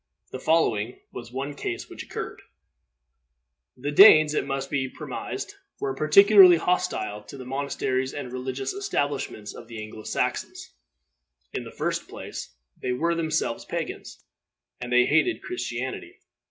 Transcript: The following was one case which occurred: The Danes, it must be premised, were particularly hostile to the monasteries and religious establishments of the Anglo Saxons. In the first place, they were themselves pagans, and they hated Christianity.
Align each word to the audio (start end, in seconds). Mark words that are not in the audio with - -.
The 0.31 0.39
following 0.39 0.99
was 1.11 1.31
one 1.31 1.53
case 1.53 1.87
which 1.87 2.01
occurred: 2.01 2.41
The 3.77 3.91
Danes, 3.91 4.33
it 4.33 4.47
must 4.47 4.71
be 4.71 4.89
premised, 4.89 5.57
were 5.79 5.93
particularly 5.93 6.57
hostile 6.57 7.21
to 7.25 7.37
the 7.37 7.45
monasteries 7.45 8.11
and 8.11 8.33
religious 8.33 8.73
establishments 8.73 9.53
of 9.53 9.67
the 9.67 9.79
Anglo 9.79 10.01
Saxons. 10.01 10.71
In 11.53 11.65
the 11.65 11.71
first 11.71 12.07
place, 12.07 12.55
they 12.81 12.93
were 12.93 13.13
themselves 13.13 13.63
pagans, 13.63 14.25
and 14.79 14.91
they 14.91 15.05
hated 15.05 15.43
Christianity. 15.43 16.17